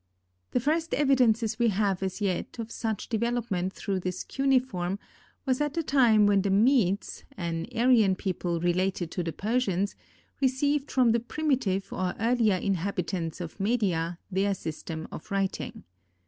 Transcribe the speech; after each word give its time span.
The 0.49 0.59
first 0.59 0.95
evidences 0.95 1.59
we 1.59 1.67
have 1.67 2.01
as 2.01 2.21
yet 2.21 2.57
of 2.57 2.71
such 2.71 3.07
development 3.07 3.71
through 3.73 3.99
this 3.99 4.23
cuneiform 4.23 4.97
was 5.45 5.61
at 5.61 5.75
the 5.75 5.83
time 5.83 6.25
when 6.25 6.41
the 6.41 6.49
Medes, 6.49 7.23
an 7.37 7.67
Aryan 7.75 8.15
people 8.15 8.59
related 8.59 9.11
to 9.11 9.21
the 9.23 9.31
Persians, 9.31 9.95
received 10.41 10.89
from 10.89 11.11
the 11.11 11.19
primitive 11.19 11.93
or 11.93 12.15
earlier 12.19 12.55
inhabitants 12.57 13.39
of 13.39 13.59
Media 13.59 14.17
their 14.31 14.55
system 14.55 15.07
of 15.11 15.29
writing. 15.29 15.83